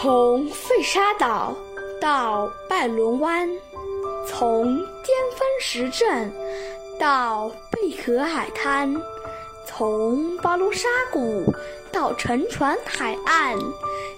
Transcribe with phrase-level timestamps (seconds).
[0.00, 1.52] 从费沙岛
[2.00, 3.48] 到拜伦湾，
[4.28, 6.32] 从巅峰石镇
[7.00, 8.94] 到贝壳海滩，
[9.66, 11.52] 从巴罗沙谷
[11.90, 13.58] 到沉船海岸，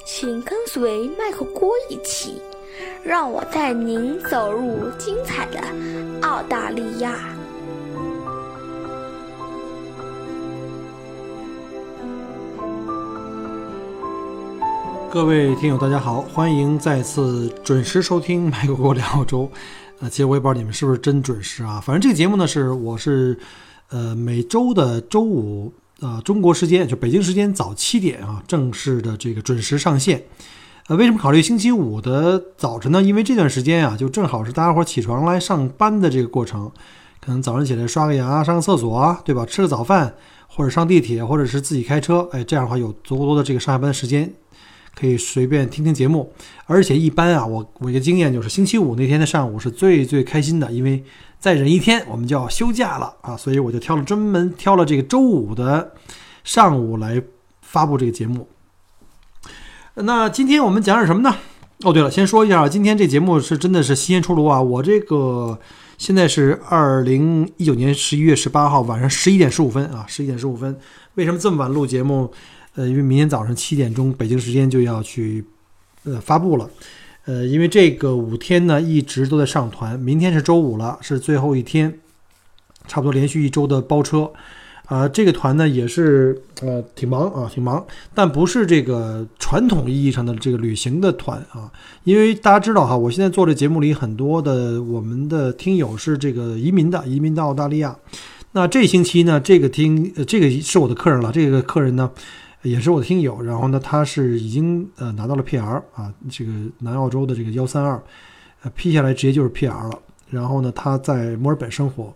[0.04, 2.42] 请跟随麦克郭一起，
[3.02, 5.62] 让我带您走入精彩的
[6.20, 7.34] 澳大利亚。
[15.12, 19.42] 各位听友，大家好，欢迎再次准时收听《麦克国聊澳洲》。
[19.98, 21.80] 呃，其实我也不知道你们是不是真准时啊。
[21.80, 23.36] 反正这个节目呢，是我是
[23.88, 30.22] 呃每周的周五啊中国时间就北京时间早七点啊正式的这个准时上线。
[30.86, 33.02] 呃，为什么考虑星期五的早晨呢？
[33.02, 36.70] 因为这段时间啊，就正好是大家伙起床来上班的这个过程，
[37.20, 39.44] 可能早上起来刷个牙、上个厕所啊，对吧？
[39.44, 40.14] 吃个早饭，
[40.46, 44.32] 或者上地铁，或者是自己开车，哎，这样的话有足够多的这个上下班时间。
[44.94, 46.32] 可以随便听听节目，
[46.66, 51.02] 而且一般啊，我我一个经验就是星期五那天的上午是最最开心的，因为
[51.38, 55.92] 再忍一天我们就要休假了啊，所以我就挑了专门挑了这个周五的
[56.44, 57.22] 上午来
[57.62, 58.48] 发布这个节目。
[59.94, 61.34] 那今天我们讲点什么呢？
[61.82, 64.60] 哦，对了，先说一下，今天这节目是真的是新鲜出炉啊！
[64.60, 65.58] 我这个
[65.96, 70.78] 现在是二零一九年十一月十八号晚上十一点十五分啊，十一点十五分，
[71.14, 72.30] 为什么这么晚录节目？
[72.76, 75.44] 呃，因为明天早上七点钟北京时间就要去，
[76.04, 76.70] 呃，发布了，
[77.24, 81.98] 呃，因为这个五天呢一直都在上团，明天是周五了，是最后一天，
[82.86, 84.30] 差不多连续一周的包车，
[84.86, 91.70] 啊，这个团呢也是呃挺忙啊，挺忙，但不是这个传统意义上的这个旅行的团啊，
[92.04, 97.96] 因为大家知道哈，我现在做这节目里很多的我们的听友是这个移民的，移民到澳大利亚，
[98.52, 102.08] 那这星期呢，这个听呃这个是我的客人了，这个客人呢。
[102.62, 108.02] 也是我的听友，然后呢，他是已经呃拿到了 PR 啊，这个南澳洲的这个幺三二，
[108.62, 109.98] 呃批下来直接就是 PR 了。
[110.28, 112.14] 然后呢，他在墨尔本生活，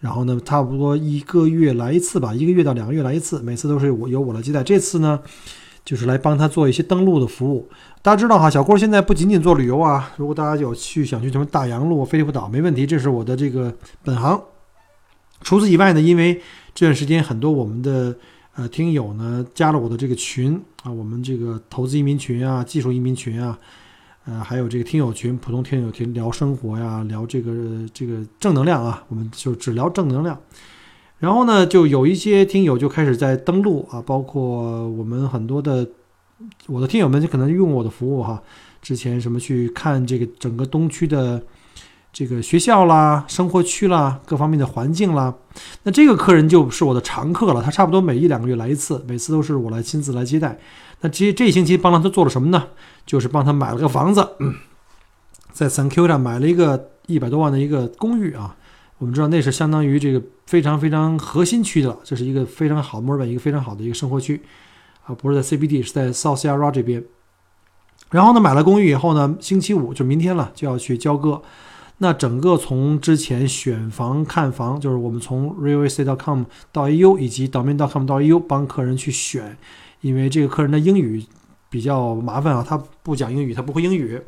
[0.00, 4.60] 然后呢，差不多一个月来一次吧，一个月到两个月来一次，每次都是我由我来接待。
[4.62, 5.20] 这次呢，
[5.84, 7.68] 就是来帮他做一些登陆的服务。
[8.02, 13.72] 大家知道哈，小郭现在不仅仅做旅游啊，如果大家有去想去什么大洋路、菲利普岛，没问题，这是我的这个
[14.02, 14.42] 本行。
[15.42, 16.42] 除此以外呢，因为
[16.74, 18.16] 这段时间很多我们的。
[18.56, 23.58] 呃，听友呢加了我的这个群啊，我们这个投资移民群啊，技术移民群啊，
[24.24, 27.52] 呃，还有这个听友群，普通听友群聊生活呀，聊这个
[27.92, 30.40] 这个正能量啊，我们就只聊正能量。
[31.18, 35.86] 然后呢，就有一些听友就开始在登录啊，包括我们很多的
[36.66, 38.42] 我的听友们就可能用我的服务哈，
[38.80, 41.42] 之前什么去看这个整个东区的。
[42.18, 45.34] 这个学校啦、生活区啦、各方面的环境啦，
[45.82, 47.60] 那这个客人就是我的常客了。
[47.60, 50.58] 他差不多每一两个月来一次，每次都是我来亲自来接待。
[51.02, 52.68] 那这这星期帮了他做了什么呢？
[53.04, 54.26] 就是帮他买了个房子，
[55.52, 58.56] 在 San Q 上买了一个一百多万的一个公寓啊。
[58.96, 64.40] 我们知道那是相当于这个非常非常核心区的，这是一个非常好墨尔本一个非常好的一个生活区
[65.04, 67.04] 啊，不是在 CBD，是在 South Yarra 这边。
[68.08, 71.42] 然后呢，买了公寓以后呢，星期五就明天了，就要去交割。
[71.98, 79.56] 那整个从之前选房看房，就是我们从 realestate.com 到 AU 以及 domain.com 到 AU 帮客人去选，
[80.02, 81.24] 因为这个客人的英语
[81.70, 84.20] 比较麻烦啊，他不讲英语，他不会英语，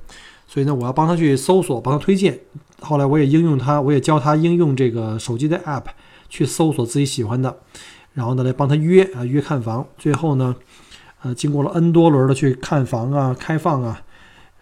[0.46, 2.40] 所以呢，我要帮他去搜索，帮他推荐。
[2.80, 5.84] 后来我也应用他，我也教他应用这个手机的 app
[6.30, 7.54] 去搜索自己喜欢的，
[8.14, 9.86] 然后呢来帮他约啊约看房。
[9.98, 10.56] 最后呢，
[11.20, 14.00] 呃，经过了 N 多轮的去看房啊开放啊。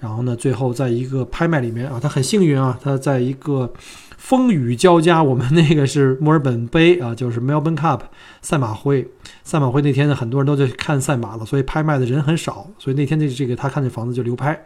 [0.06, 3.72] 然后呢，最后在一个拍卖里面啊，他很幸运啊，他在一个
[4.16, 8.02] 风雨交加，我们那个是墨尔本杯啊，就是 Melbourne Cup
[8.40, 9.10] 赛马会。
[9.42, 14.56] 赛马会那天呢，很多人都在看赛马了，所以拍卖的人很少，所以那天这这个他看这房子就流拍，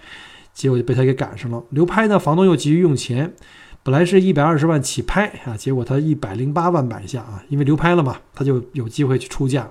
[0.52, 1.62] 结果就被他给赶上了。
[1.70, 3.32] 流拍呢，房东又急于用钱，
[3.82, 9.70] 本来是一百二十万起拍啊，结果他一百零八万买下啊，因为流拍了嘛，他就有机会去出价。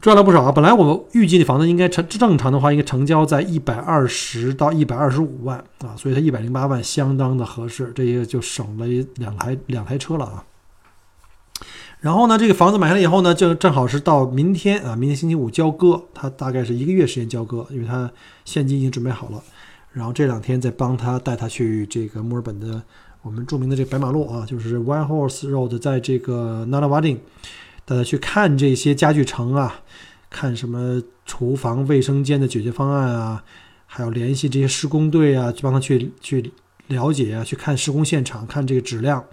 [0.00, 0.52] 赚了不少啊！
[0.52, 10.44] 本来我们预计的房子应该成正常的话，应该成交在一百二十到一百二十五万啊，所以它一百零八万相当的合适，这个就省了两台两台车了啊。
[12.00, 18.10] 然后呢，这个房子买下来以后呢，就正好是到明天啊，明天星期五交割，他大概是一个月时间交割，因为他
[18.44, 19.42] 现金已经准备好了。
[19.92, 22.82] 然后这两天再帮他带他去这个墨尔本的
[23.22, 27.16] 我们著名的这个白马路啊，就是 White Horse Road，在这个 nanawady
[27.86, 29.80] 大家去看这些家具城啊，
[30.28, 33.42] 看什么厨房、卫生间的解决方案啊，
[33.86, 36.52] 还有联系这些施工队啊，去帮他去去
[36.88, 39.24] 了解啊，去看施工现场，看这个质量，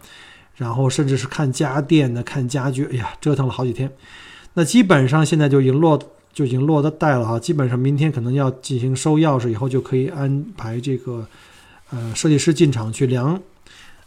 [0.56, 3.92] 然后甚至是看家电的、看家具，哎呀，折腾了好几天。
[4.54, 6.00] 那基本上现在就已经落
[6.32, 11.28] 就已经落的袋了哈，基本上明天可能要进行收钥匙，以后就可以安排这个
[11.90, 13.34] 呃设计师进场去量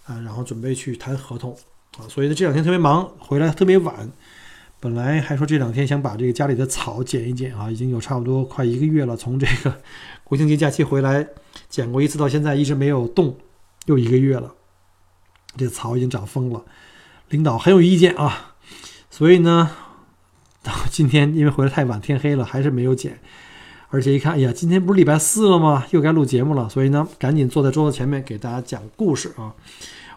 [0.06, 1.52] 啊，然后准备去谈合同
[1.99, 2.06] 啊。
[2.08, 4.08] 所以呢这两天特别忙，回来特别晚。
[4.78, 9.81] 本来还说这两天想把这个家里的草剪一剪啊，已经有差不多快一个月了，从这个
[10.23, 11.26] 国庆节假期回来
[11.69, 13.37] 剪过一次，到现在一直没有动，
[13.87, 14.55] 又一个月了，
[15.56, 16.64] 这草已经长疯了。
[17.31, 18.55] 领导很有意见啊，
[19.11, 19.70] 所以呢，
[20.62, 23.19] 到今天因为回来太晚，天黑了，还是没有剪。
[23.88, 25.87] 而且一看，哎呀，今天不是礼拜四了吗？
[25.90, 29.55] 又该录节目了，所以呢，赶紧坐在桌子前面给大家讲故事啊。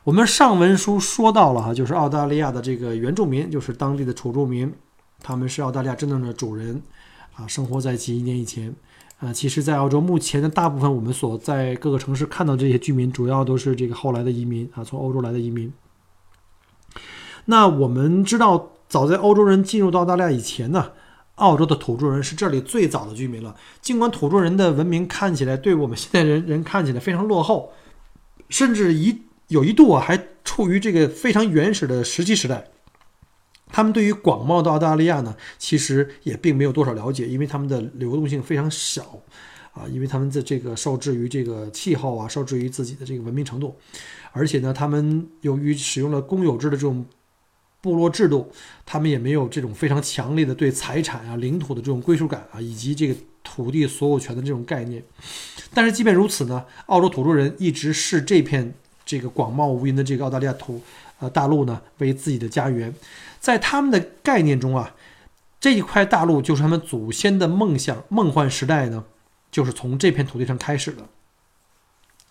[0.05, 4.73] 我们上文书说到了哈，就是澳大利亚的这个原住民，就是当地的土著民，
[5.21, 6.81] 他们是澳大利亚真正的主人
[7.35, 8.73] 啊，生活在几亿年以前
[9.19, 9.33] 啊。
[9.33, 15.71] 其实，在澳洲目前的大部分我们所在各个城市看到这些居民，主要都是这个后来的移民啊，从欧洲来的移民。
[17.45, 20.91] 那我们知道，早在欧洲人进入到澳大利亚以前呢，
[21.35, 23.53] 澳洲的土著人是这里最早的居民了。
[23.81, 27.73] 尽管土著人的文明看起来对我们现在人人看起来非常落后，
[28.47, 29.23] 甚至一。
[29.49, 32.65] 有一度啊，还处于这个非常原始的石器时代。
[33.71, 39.21] 他们对于广袤的澳大利亚呢，其实也并没有多少了解，因为他们的流动性非常小
[39.73, 43.77] 啊，因为他们的这个受制于这个气候啊，受制于自己的这个文明程度，
[44.31, 47.05] 而且呢，他们由于使用了公有制的这种
[47.79, 48.51] 部落制度，
[48.87, 55.03] 他们也没有这种非常强烈的对财产啊、领土的这种归属感啊，以及这个土地所有权的这种概念。
[55.75, 58.73] 但是即便如此呢，澳洲土著人一直视这片。
[59.09, 60.79] 这个广袤无垠的这个澳大利亚土，
[61.17, 62.93] 呃，大陆呢为自己的家园，
[63.39, 64.93] 在他们的概念中啊，
[65.59, 69.05] 这一块大陆就是他们祖先的梦想、梦幻时代呢，
[69.49, 71.07] 就是从这片土地上开始的。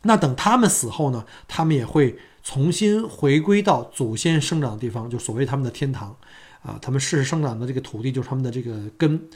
[0.02, 6.14] 那等他们死后呢，他们也会重新回归到祖先生长的地方，就所谓他们的天堂
[6.62, 6.78] 啊。
[6.80, 9.28] 他们世世生长的这个土地就是他们的这个根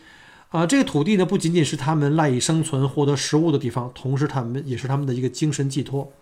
[0.51, 0.65] 啊。
[0.65, 6.13] 这个土地呢，不仅仅是他们赖以生存、获得食物的地方，同时他们也是他们的一个精神寄托。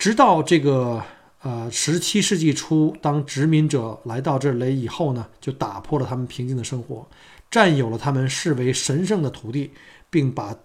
[0.00, 1.04] 直到这个
[1.42, 7.06] 呃十七世纪初，当殖民者来到这里以后呢，就打破了他们平静的生活，
[7.50, 9.72] 占有了他们视为神圣的土地，
[10.08, 10.56] 并把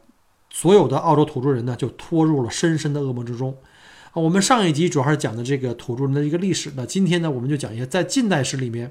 [0.49, 3.53] 所有的澳洲土著人呢就拖入了深深的噩梦之中。
[4.13, 8.89] 我们上一集主要是讲的这个土著人的一个历史，那今天呢，我们就讲一下在近代史里面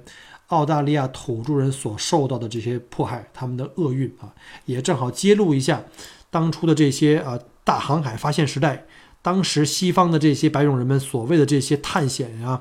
[0.49, 4.29] 澳大利亚土著人所受到的这些迫害，他们的厄运啊，
[4.67, 5.83] 也正好揭露一下
[6.29, 8.85] 当初的这些啊大航海发现时代。
[9.25, 12.61] 当时西方的这些白种人们所谓的这些探险呀，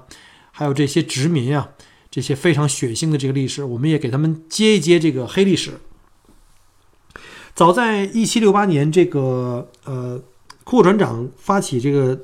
[0.49, 1.71] 还有这些殖民呀，
[2.09, 5.71] 这些非常血腥的这个历史，我们也给他们接一接这个黑历史。
[7.53, 10.21] 早在一七六八年，这个呃
[10.63, 12.17] 库船长发起这个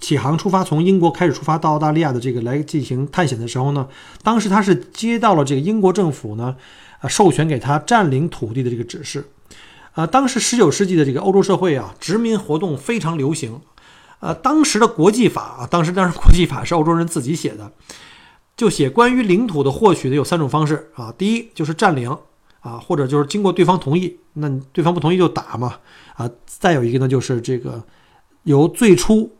[0.00, 3.86] 起航出发，从英国开始出发到澳大利亚的这个来进行探险的时候呢，
[4.22, 6.56] 当时他是接到了这个英国政府呢，
[7.02, 9.28] 呃授权给他占领土地的这个指示。
[9.96, 13.60] 呃，当时十九世纪的这个欧洲社会啊，殖民活动非常流行。
[14.22, 17.72] 呃，当时的国际法啊，当时当时国际法是欧洲人自己写的，
[18.56, 21.12] 就写关于领土的获取的有三种方式啊。
[21.18, 22.08] 第一就是占领
[22.60, 25.80] 啊，或者就是经过对方同意，那对方不同意就打嘛
[26.14, 26.30] 啊。
[26.46, 27.82] 再有一个呢，就是这个
[28.44, 29.32] 由最初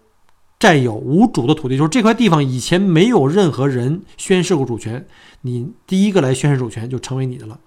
[0.59, 5.07] 占有无主的土地，就是这块地方以前没有任何人宣誓过主权，
[5.43, 7.61] 你第一个来宣誓主权就成为你的了。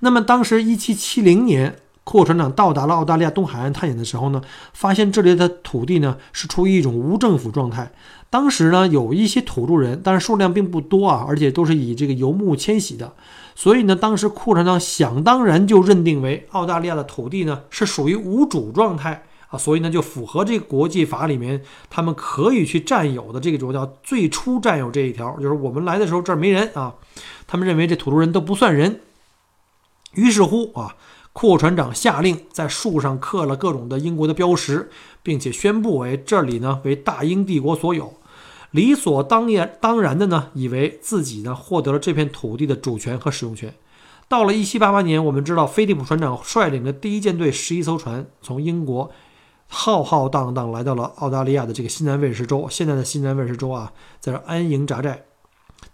[0.00, 1.80] 那么当时一七七零年。
[2.06, 4.40] 库船长到达了澳大利亚东海岸探险的时候呢，
[4.72, 7.90] 发现这里的土地呢是处于一种无政府状态。
[8.30, 13.12] 当时呢有一些土著人，但是数量并不多啊，而且都是以这个游牧迁徙的。
[13.56, 21.60] 所以呢，当时库船长想当然就认定为澳大利亚的土地呢是属于无主状态啊，所以呢就符合这个国际法里面
[21.90, 26.94] 他们可以去占有的这种叫最初占有这一条，就是我们来的时候这儿没人啊，
[27.48, 29.00] 他们认为这土著人都不算人。
[30.14, 30.94] 于是乎啊。
[31.38, 34.88] 库船长下令在树上刻了各种的英国的标识，
[35.22, 38.14] 并且宣布为这里呢为大英帝国所有，
[38.70, 43.74] 理所当然当然的呢，以为自己呢获得了这片土地的主权和使用权。
[44.28, 49.10] 到了1788年，我们知道菲利普船长率领的第一舰队十一艘船从英国
[49.66, 55.26] 浩浩荡荡来到了澳大利亚的这个新南威尔士州，现在的新南威尔士州啊，在这安营扎寨。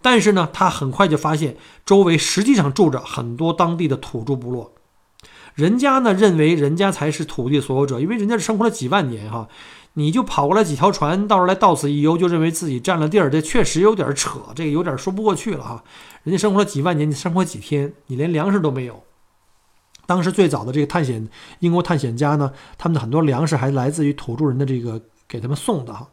[0.01, 4.72] 但是呢，他很快就发现周围实际上住着很多当地的土著部落。
[5.55, 9.47] 人家呢认为人家才是土地所有者，因为人家是生活了几万年哈，
[9.93, 15.83] 你就跑过来几条船，到时候来到此一游，就认为自己占了地儿，这确实有点扯，这个有点说不过去了哈。
[16.23, 19.03] 人家生活了几万年，你生活几天，你连粮食都没有。
[20.05, 21.29] 当时最早的这个探险
[21.59, 26.09] 英国探险家呢，他们的很多粮食还来自于土著人的这个给他们送的哈。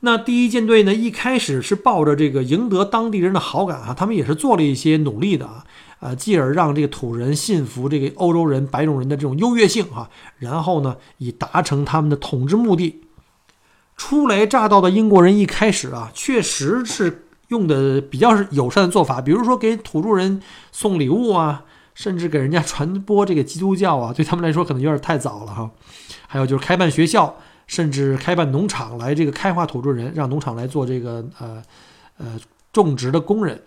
[0.00, 5.64] 那第一舰队呢，一开始是抱着这个赢得当地人的好感啊，他们也是做了一些努力的啊。
[6.04, 13.00] 呃，继而让这个土人信服这个欧洲人、白种人的这种优越性哈，然后呢，以达成他们的统治目的。
[13.96, 20.42] 初来乍到的英国人一开始啊，确实是用的比较是友善的做法，比如说给土著人
[20.72, 25.70] 送礼物啊，甚至给人家传播这个基督教啊，对他们来说可能有点太早了哈。
[26.26, 27.34] 还有就是开办学校。
[27.66, 31.62] 甚至开办农场来这个开化土著人，让农场来做这个呃
[32.18, 32.38] 呃
[32.74, 33.58] 种植的工人。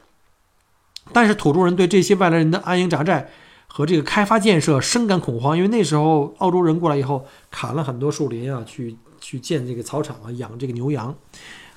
[1.13, 3.29] 但是土著人对这些外来人的安营扎寨
[3.67, 11.15] 和这个开发建设深感恐慌，因为那时候澳洲人过来以后砍了很多树林啊，去去建这个草场啊，养这个牛羊。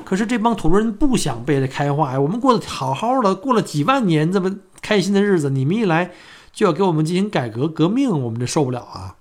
[0.04, 6.12] 可是这帮土著人不想被开化呀，我们过得好好的，过了几万年这么开心的日子，你们一来
[6.52, 9.16] 就要给我们进行改革革命，我们这受不了啊！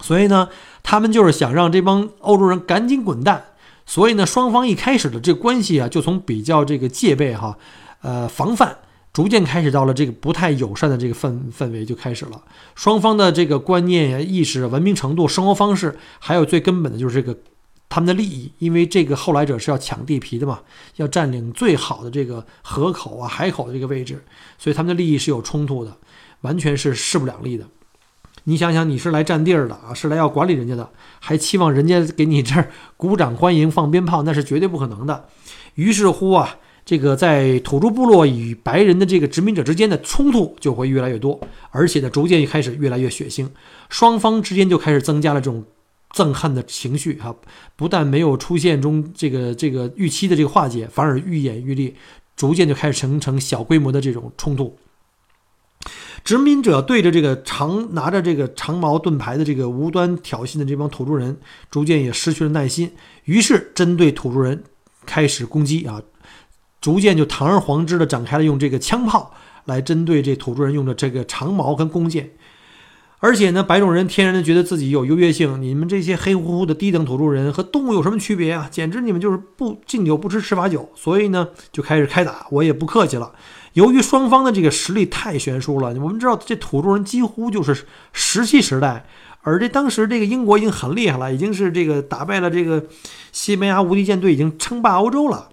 [0.00, 0.48] 所以呢，
[0.84, 3.44] 他们就是想让这帮欧洲人赶紧滚蛋。
[3.84, 7.58] 所以呢，双方一开始的这个关系啊，就从比较这个戒备哈，
[8.08, 8.74] 呃，防范，
[9.12, 12.42] 逐渐开始到了这个不太友善的这个氛氛围就开始了。
[12.74, 17.38] 双方的这个观念、意识、文明程度、生活方式，还有最根本的就是这个
[17.90, 20.60] 他们的利益，因为这个后来者是要抢地皮的嘛，
[20.96, 24.24] 要占领最好的这个河口啊、海口的这个位置，
[24.56, 25.94] 所以他们的利益是有冲突的，
[26.40, 27.66] 完全是势不两立的。
[28.44, 30.88] 你想想，你是来占地儿的啊，是来要管理人家的，
[31.20, 35.26] 还期望人家给你这儿鼓掌欢迎、放鞭炮，那是绝对不可能的。
[35.74, 36.56] 于是乎啊，
[36.88, 41.38] 这个在土著部落与白人的这个殖民者之间的冲突就会越来越多，
[41.70, 43.46] 而且呢，逐渐开始越来越血腥，
[43.90, 45.62] 双方之间就开始增加了这种
[46.14, 47.34] 憎恨的情绪啊，
[47.76, 51.92] 不但没有出现中这个这个预期的这个化解，反而愈演愈烈，
[52.34, 54.78] 逐渐就开始形成小规模的这种冲突。
[56.24, 61.36] 殖民者对着这个长拿着这个长矛盾牌的这个无端挑衅的这帮土著人，
[61.70, 62.90] 逐渐也失去了耐心，
[63.24, 64.64] 于是针对土著人
[65.04, 66.00] 开始攻击啊，
[66.80, 72.30] 逐渐就堂而皇之的展开了用这个枪炮来针对这土著人用的这个长矛跟弓箭。
[73.20, 78.68] 而且呢，白种人天然的觉得自己有优越性，你们这些黑乎乎的低等土著人和动物有什么区别啊？
[78.70, 83.32] 简直你们就是不敬酒不吃吃罚酒，所以呢，就开始开打，我也不客气了。
[83.72, 89.04] 由于双方的这个实力太悬殊了，我们知道这土著人几乎就是石器时代，
[89.42, 92.86] 而这当时这个英国已经很厉害了，已经是这个打败了这个
[93.32, 95.48] 西班牙无敌舰队，已经称霸欧洲了。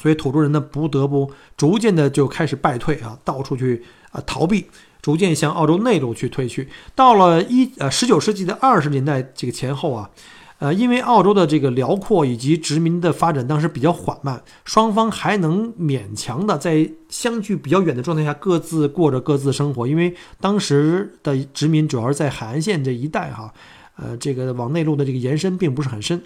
[0.00, 4.66] 所以土著人呢不得不逐渐的就开始败退啊，到处去啊逃避，
[5.02, 6.68] 逐渐向澳洲内陆去退去。
[6.94, 10.10] 到了一呃十九世纪的二十年代这个前后啊。
[10.58, 19.86] 呃，因为澳洲的这个辽阔以及殖民的发展当时比较缓慢，双方还能勉强的在相距比较远的状态下各自过着各自的生活。
[19.86, 23.52] 因为当时的殖民主要是在海岸线这一带哈，
[23.96, 26.22] 呃，这个往内陆的这个延伸并不是很深。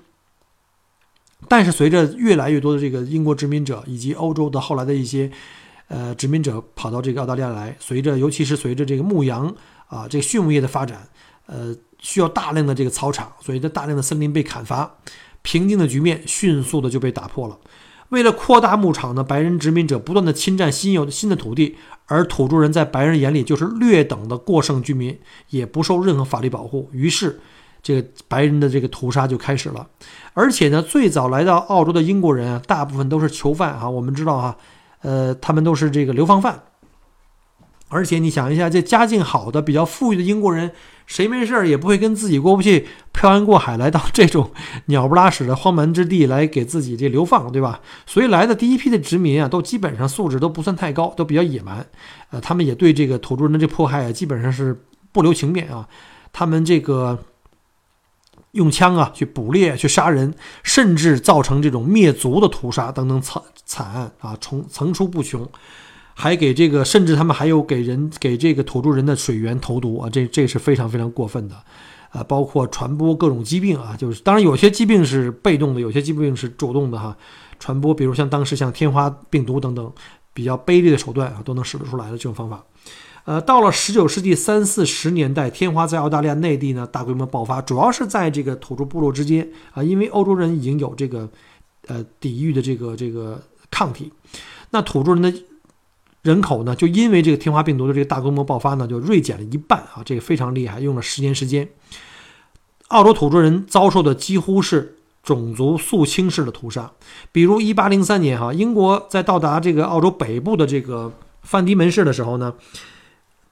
[1.49, 5.31] 但是随着越来越多的这个英国殖民者以及欧洲的后来的一些
[5.89, 9.55] 呃殖民者跑到这个澳大利亚来，随着尤其是随着这个牧羊
[9.89, 11.09] 啊这个畜牧业的发展，
[11.47, 11.77] 呃。
[12.03, 14.91] 需要大量的这个草场，所以这大量的森林被砍伐，
[15.43, 17.59] 平静的局面迅速的就被打破了。
[18.09, 25.21] 为了扩大牧场呢，白人殖民者不断的侵占新有的新的土地，而土著人在白人眼里就是劣等的过剩居民，
[25.51, 26.89] 也不受任何法律保护。
[26.91, 27.39] 于是，
[27.83, 29.87] 这个白人的这个屠杀就开始了。
[30.35, 34.57] 而且呢，最早来到澳洲的英国人啊，大部分都是囚犯啊，我们知道哈，
[35.03, 36.63] 呃，他们都是这个流放犯。
[37.93, 40.71] 而且你想一下，这家境好的、比较富裕的英国人，
[41.07, 44.53] 谁没事儿也不会跟自己过不去，漂洋过海来到这种
[44.87, 47.81] 鸟不拉屎的荒蛮之地来给自己这流放，对吧？
[48.07, 51.85] 所以来的第一批的殖民啊，都基本上素质都不算太高，都比较野蛮。
[52.31, 55.89] 呃，他们也对这个土著人的这迫害啊，基本上是不留情面啊。
[56.33, 57.19] 他们这个
[58.53, 65.49] 用枪啊去捕猎、去杀人，甚至造成这种灭族的屠杀等等惨惨案啊，从层出不穷。
[66.13, 71.55] 还给这个，甚至他们还有给人给这个土著人的水源投毒啊，这这是非常非常过分的，
[72.11, 77.17] 啊，包括传播各种疾病啊，就是当然有些疾病是被动的，有些疾病是主动的哈，
[77.59, 79.91] 传播，比如像当时像天花病毒等等
[80.35, 82.63] 比较卑劣的手段啊，都能使得出来的这种方法。
[83.25, 91.29] 呃，到了十九世纪三四十年代，天花在澳大利亚内地呢大规模爆发，主要是在这个土著部落之间啊，因为欧洲人已经有这个
[91.87, 94.13] 呃抵御的这个这个抗体，
[94.71, 95.33] 那土著人的。
[96.23, 101.67] 人口呢，就因为这个天花病毒的这个大规模爆发呢，就锐减了一半啊，这个非常厉害，用了十年时间。
[102.89, 106.93] 澳洲土著人遭受的几乎是种族肃清式的屠杀，
[107.33, 111.11] 比如一八零三年哈，英国在到达这个澳洲北部的这个
[111.41, 112.53] 范迪门市的时候呢，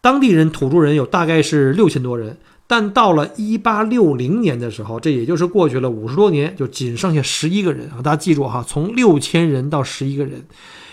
[0.01, 10.47] 当地人土著人有大概是六千多人，但到了一八六零年的时候，这也就是过去了五十多年，就仅剩下十一个人啊，大家记住哈，从六千人到十一个人。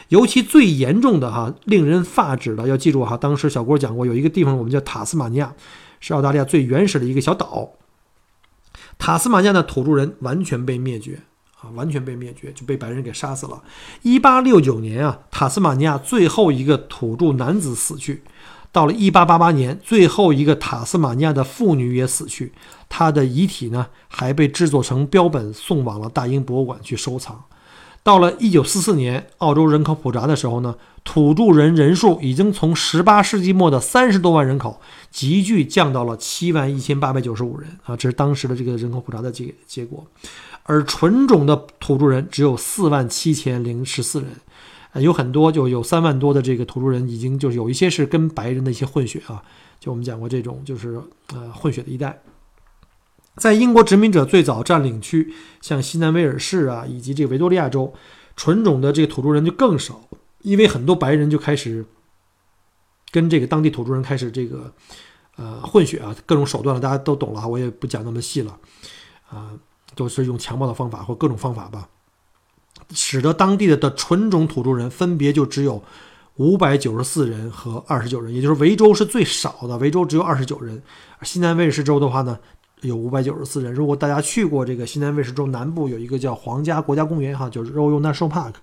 [0.10, 5.52] 尤其最严重的哈，令人发指的，要记住哈，当时小郭讲过，有一个地方我们叫塔斯马尼亚，
[6.00, 7.72] 是澳大利亚最原始的一个小岛。
[9.00, 11.20] 塔斯马尼亚的土著人完全被灭绝
[11.60, 13.64] 啊，完全被灭绝，就被白人给杀死了。
[14.04, 18.22] 一八六九年啊，塔斯马尼亚最后一个土著男子死去。
[18.76, 22.52] 到了一八八八年，最后一个塔斯马尼亚的妇女也死去，
[22.90, 27.46] 她的遗体呢还被制作成标本送往了大英博物馆去收藏。
[28.04, 40.06] 到了一九四四年，澳洲人口普查的时候呢，土著人人数已经从十八世纪末的三十多万人口急剧降到了七万一千八百九十五人啊，这是当时的这个人口普查的结结果。
[40.64, 44.32] 而纯种的土著人只有四万七千零十四人
[45.02, 49.44] 有很多就有三万多的这个土著人，已经就是有一些是跟白人的一些混血啊，
[49.80, 51.02] 就我们讲过这种就是
[51.34, 52.22] 呃混血的一代，
[53.36, 57.94] 在英国殖民者最早占领区，像西南威尔士啊以及这个维多利亚州，
[58.38, 60.02] 纯种的这个土著人就更少，
[60.44, 61.86] 因为很多白人就开始
[63.12, 64.74] 跟这个当地土著人开始这个
[65.36, 68.58] 呃混血啊，各种手段了，大家都懂了，我也不讲那么细了，
[69.30, 69.52] 啊，
[69.94, 71.90] 都是用强暴的方法或各种方法吧。
[72.92, 75.84] 使得当地的的纯种土著人分别就只有
[76.36, 80.82] 五百九十四人和二十九人，也就是维州是最少的，维州只有二十九人。
[81.22, 82.38] 西南威尔士州的话呢，
[82.82, 83.74] 有五百九十四人。
[83.74, 88.54] 如果大家去过这个西南威尔士州南部有一个叫皇家国家公园哈，就是 Royal National Park，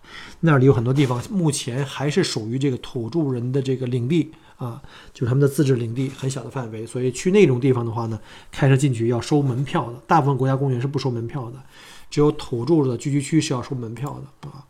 [0.41, 4.81] 那里有很多地方目前还是属于这个土著人的这个领地啊，
[5.15, 6.87] 就是他们的自治领地，很小的范围。
[6.87, 11.57] 所以去那种地方的话呢，开车进去要收门票的，大部分国家公园是不收门票的。
[12.13, 14.61] 只有土著的聚居区是要收门票的啊，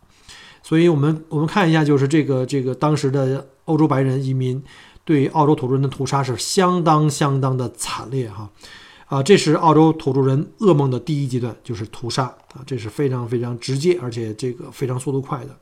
[0.62, 4.62] 所以我们我们看一下，就是这个这个当时的欧洲白人移民
[5.04, 8.48] 对澳洲土著人的屠杀是相当相当的惨烈哈
[9.06, 15.58] 啊，这是澳洲土著人噩梦的第一阶段，就是屠杀啊，这是非常非常直接，而且这个非常速度快的。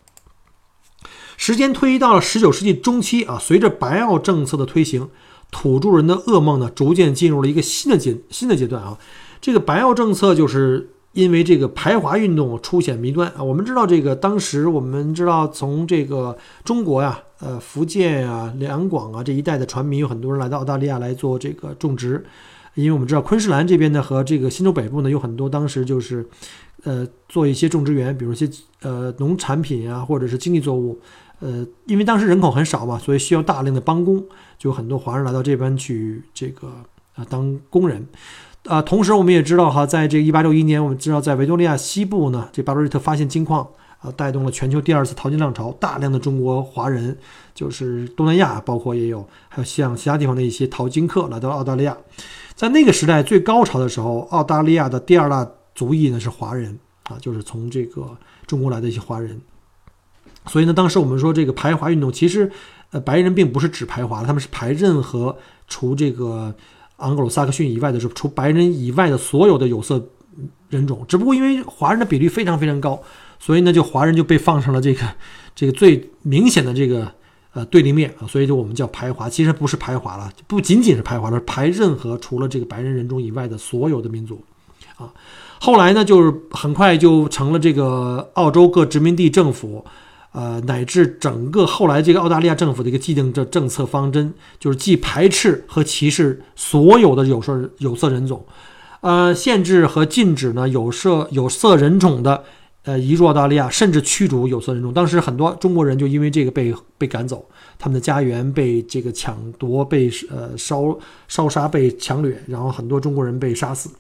[1.38, 5.08] 时间推移到了十九世纪中期啊，随着白澳政策的推行，
[5.50, 8.98] 土著人的噩梦呢逐渐进入了一个新的阶新的阶段啊，
[9.40, 10.90] 这个白澳政策就是。
[11.12, 13.28] 因为这个排华运动出现谜端。
[13.30, 22.24] 啊，我们知道这个当时我们知道从这个中国呀，呃福建啊、两广啊这一带的船民有很多人来到澳大利亚来做这个种植，
[22.74, 26.24] 因为我们知道昆士兰这边呢和这个新州北部呢有很多当时就是，
[26.84, 28.48] 呃做一些种植园，比如一些
[28.82, 31.00] 呃农产品啊或者是经济作物，
[31.40, 34.24] 呃因为当时人口很少嘛，所以需要大量的帮工，
[34.56, 36.68] 就很多华人来到这边去这个
[37.16, 38.06] 啊当工人。
[38.66, 43.66] 啊，同时我们也知道哈，在这个一八六一年，我们知道在维多利亚西部呢，这巴罗瑞特发现金矿，
[44.00, 47.16] 啊，带动了全球第二次淘金浪潮，大量的中国华人，
[47.54, 51.96] 就是东南亚，包括也有，还有像其他地方的一些淘金客来到澳大利亚。
[52.54, 58.14] 在那个时代最高潮的时候，澳大利亚的第二大族裔呢是华人，啊，就是从这个
[58.46, 59.40] 中国来的一些华人。
[60.46, 62.52] 所以呢，当时我们说这个排华运动，其实，
[62.90, 65.34] 呃，白人并不是指排华，他们是排任何
[65.66, 66.54] 除这个。
[67.00, 70.02] 盎格鲁撒克逊以外的是除白人以外的所有的有色
[70.68, 73.00] 人种，只不过因为华人的比例非常非常高，
[73.38, 75.04] 所以呢，就华人就被放上了这个
[75.54, 77.10] 这个最明显的这个
[77.52, 84.42] 呃对立面啊，所以就我们叫排华，其实不是排华了，不仅仅是排华了，排任何除了这个白人人种以外的所有的民族
[84.96, 85.12] 啊。
[85.60, 89.84] 后来呢，就是很快就成了这个澳洲各殖民地政府。
[90.32, 98.44] 呃，乃至整个后来这个澳大利亚政府的一个既定的政策方针，就是既排斥和歧视所有的有色有色人种，
[99.00, 102.44] 呃，限制和禁止呢有色有色人种的
[102.84, 104.92] 呃移入澳大利亚，甚至驱逐有色人种。
[104.92, 107.44] 当时很多中国人就因为这个被被赶走，
[107.76, 113.90] 他们的家园被这个抢夺、被呃烧烧杀、被强掠，然后很多中国人被杀死。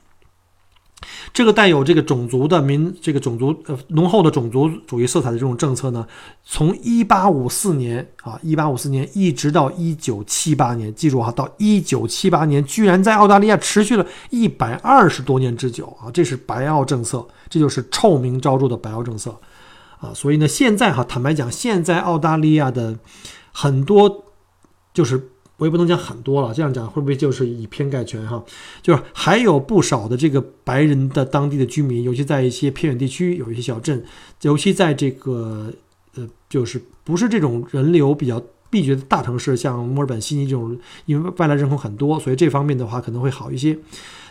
[1.32, 6.06] 这个带有这个种族的民，这个种族呃浓厚的种族主义色彩的这种政策呢，
[6.44, 19.34] 从一八五四年啊，一八五四年一直到一九七八年，记住哈，到一九七八年，居然在澳大利亚持续了一百二十多年之久啊，这是白澳政策，这就是臭名昭著的白澳政策
[19.98, 20.12] 啊。
[20.14, 22.98] 所以呢，现在哈，坦白讲，现在澳大利亚的
[23.52, 24.24] 很多
[24.92, 25.29] 就是。
[25.60, 28.42] 我也不能讲很多了，这样讲会不会就是以偏概全哈？
[28.80, 34.02] 就是还有不少的这个白人的当地的居民，尤其在一些偏远地区，有一些小镇，
[34.40, 35.70] 尤其在这个
[36.16, 43.78] 呃，就是不是这种人流比较闭绝的大城市，像墨尔本、悉尼这种，因为外来人口很多，所以这方面的话可能会好一些。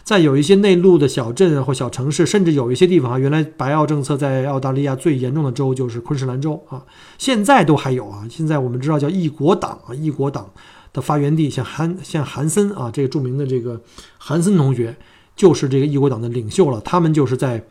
[0.03, 6.83] 在有一些内陆的小镇或小城市，甚至有一些地方啊，原来白澳政策在澳大利亚最严重的州就是昆士兰州啊，
[7.19, 8.25] 现在都还有啊。
[8.27, 10.49] 现在我们知道叫一国党啊，一国党。
[10.93, 13.82] 的发源地像韩像韩森啊，这个著名的这个
[14.17, 14.95] 韩森同学
[15.36, 16.82] 就是这个异国党的领袖了。
[16.82, 17.63] 他们就是在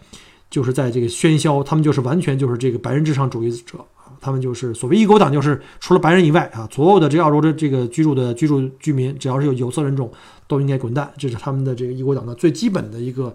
[0.51, 3.79] 就是在这个喧嚣，他们就是完全就是这个白人至上主义者
[4.21, 10.11] 他们就是所谓异国党，就是除了白人以外啊，所有的这个澳洲的这个居住的居住居民，只要是有有色人种，
[10.49, 11.13] 都应该滚蛋。
[11.17, 13.33] 这是他们的这个异国党的最基本的一个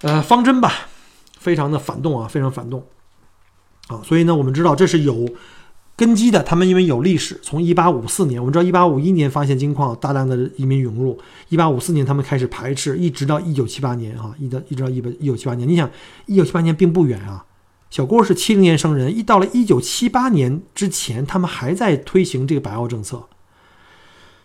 [0.00, 0.72] 呃方针吧，
[1.38, 2.82] 非常的反动啊，非常反动
[3.88, 4.00] 啊。
[4.02, 5.28] 所以呢，我们知道这是有
[5.96, 6.42] 根基的。
[6.42, 11.18] 他们因为有历史，从一八五四年，我们知道一八五一年发现金矿，大量的移民涌入。
[11.48, 15.68] 一八五四年他们开始排斥，一直到一九七八年啊，一到一直到一百一九七八年。
[15.68, 15.90] 你想，
[16.26, 17.44] 一九七八年并不远啊。
[17.90, 23.22] 小郭是七零年生人，一到了一九七八年之前，他们还在推行这个白澳政策。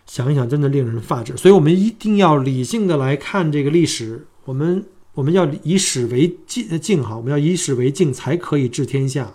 [0.06, 1.36] 想一想，真的令人发指。
[1.36, 4.26] 所以，我们一定要理性的来看这个历史。
[4.44, 4.84] 我们
[5.14, 9.32] 我们要以史为镜镜哈，我们要以史为镜，才可以治天下。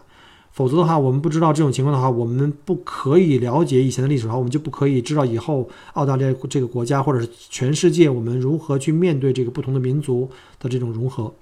[0.56, 11.36] 否则的话，我们不知道这种情况的话，我们不可以了解以前的历史的话，我们就不可以知道以后澳大利亚这个国家或者是全世界，我们如何去面对这个不同的民族的这种融合。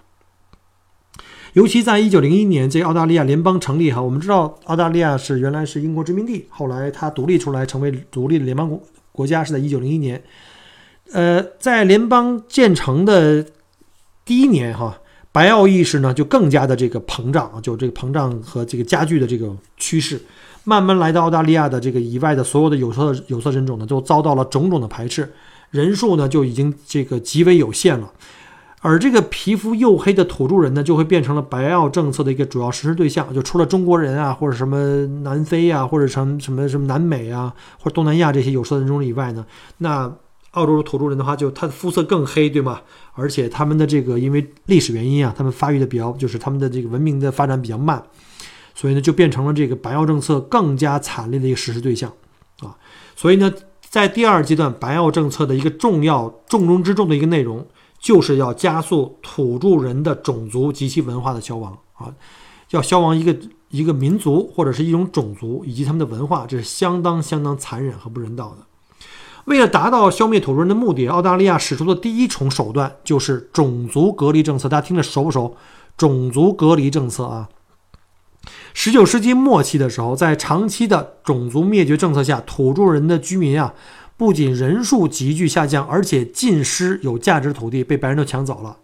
[1.53, 10.23] 尤其在一九零一年，这澳大利亚联邦成立哈，我们知道澳大利亚是原来是英国殖民地，后来它独立出来成为独立的联邦国国家是在一九零一年。
[11.11, 13.45] 呃，在联邦建成的
[14.25, 14.99] 第一年哈，
[15.33, 20.21] 白澳意识呢就更加的这个膨胀啊，就这个膨胀和这个加剧的这个趋势，
[20.63, 25.33] 慢慢来到澳大利亚的这个以外的所有的有色有色人种呢，都遭到了种种的排斥，
[25.71, 28.09] 人数呢就已经这个极为有限了。
[28.85, 33.33] 而这个皮肤黝黑的土著人呢，就会变成了白澳政策的一个主要实施对象。
[33.33, 39.45] 就除了中国人啊，或者什么南非啊，或者什么什么什么南美啊，或者东南亚这些有色人种以外呢，
[39.77, 40.13] 那
[40.53, 42.81] 澳洲的土著人的话，就他的肤色更黑，对吗？
[43.13, 48.01] 而且他们的这个因为历史原因啊，他们发育的比较，就是他们的这个文明的发展比较慢，
[48.73, 52.11] 所以呢，就变成了这个白澳政策更加惨烈的一个实施对象
[52.61, 52.75] 啊。
[53.15, 57.65] 所以呢，在第二阶段白澳政策的一个重要重中之重的一个内容。
[57.99, 62.13] 就是要加速土著人的种族及其文化的消亡啊！
[62.71, 63.33] 要消亡一个
[63.69, 68.67] 一个民族或者是一种种族以及他们的文化，这是相当相当残忍和不人道的。
[69.45, 74.69] 为了达到消灭土著人的目的，澳大利亚使出的第一重手段就是种族隔离政策。
[74.69, 75.55] 大家听着熟不熟？
[75.95, 77.49] 种族隔离政策啊！
[78.73, 83.73] 十九世纪末期的时候，在长期的种族灭绝政策下，土著人的居民啊。
[84.15, 88.77] 不仅人数急剧下降，而且尽失有价值土地被白人都抢走了，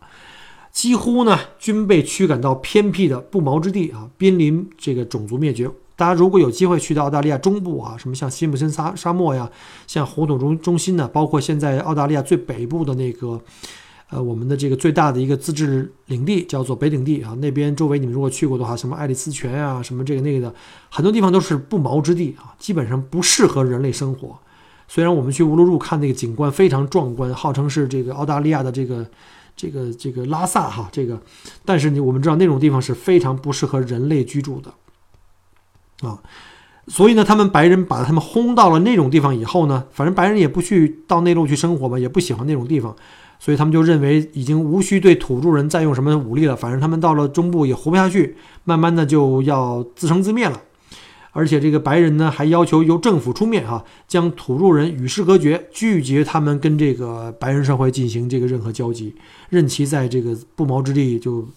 [0.72, 5.70] 几乎呢均被驱赶到偏僻的不毛之地啊，濒临这个种族灭绝。
[6.00, 9.52] 大家如果有机会去到澳大利亚中部啊，什么像辛普森沙沙漠呀，
[9.86, 13.38] 像红土中中心呢，包括现在澳大利亚最北部的那个，
[14.10, 20.56] 呃，我们的这个最大的一个自治领地叫做北领地啊，那边周围你们如果去过的话，什么爱丽丝泉啊，什么这个那个的，
[20.90, 24.40] 很多地方都是不毛之地啊，基本上不适合人类生活。
[24.88, 29.06] 虽然我们去乌鲁鲁看那个景观非常壮观，号称是这个澳大利亚的这个
[29.54, 31.22] 这个这个拉萨哈这个，
[31.66, 34.74] 但是你我们知道那种地方是非常不适合人类居住的
[36.02, 36.20] 啊，
[36.88, 42.96] 所以呢，他们白人把他们轰到了那种地方以后呢，反正白人也不去到内陆去生活嘛，也不喜欢那种地方，
[43.40, 50.62] 所以他们就认为已经无需对土著人再用什么武力了，反正他们到了中部也活不下去，慢慢的就要自生自灭了。
[51.32, 59.16] 而且这个白人呢，还要求由政府出面哈，将土著人与世隔绝，拒绝他们跟这个白人社会进行这个任何交集，
[59.50, 61.48] 任其在这个不毛之地就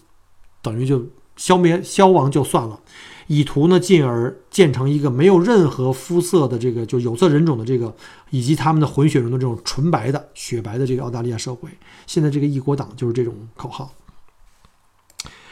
[0.61, 1.03] 等于就
[1.37, 2.79] 消灭消亡就算了，
[3.27, 7.93] 以图呢进而建成一个没有任何肤色的这个就有色人种的这个
[8.29, 11.69] 以及他们的混血人的这种纯白的雪白的这个澳大利亚社会。
[12.05, 13.93] 现在这个异国党就是这种口号。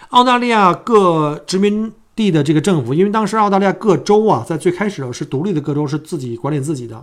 [0.09, 1.91] 澳大利亚各殖民。
[2.13, 6.97] 地的这个政府，因为当时澳大利亚各州啊，在最开始是独立的，各州是自己管理自己的，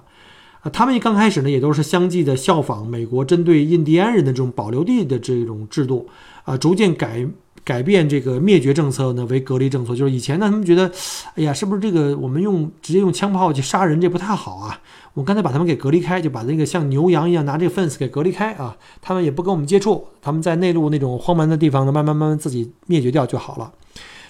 [0.61, 6.07] 啊，他们刚开始呢，也都是相继的效仿美国针对印第安人的这种保留地的这种制度，
[6.45, 7.27] 啊，逐渐改
[7.65, 9.95] 改变这个灭绝政策呢为隔离政策。
[9.95, 10.91] 就是以前呢，他们觉得，
[11.35, 14.81] 哎呀，是不是这个我们用直接用枪炮去杀人，这不太好啊？
[15.15, 23.73] 我刚才把他们给隔离开，就把那个像牛羊一样拿这个 fence 给隔离开啊，他们也不跟我们接触，他们在内陆那种荒蛮的地方呢，慢慢慢慢自己灭绝掉就好了。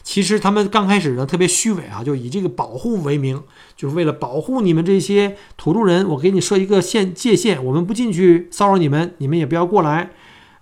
[0.02, 3.42] 其实他们刚开始呢特别虚伪啊，就以这个保护为名，
[3.76, 10.08] 就是为了保护你们这些土著人，我给你设一个限界限，我们不进去骚扰你们，你们也不要过来。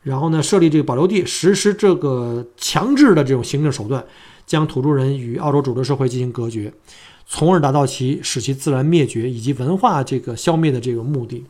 [0.07, 4.05] 然后呢，设立这个保留地，实施这个强制的这种行政手段，
[4.47, 6.73] 将土著人与澳洲主流社会进行隔绝，
[7.27, 11.45] 从而达到其使其自然灭绝以及文化这个消灭的这个目的。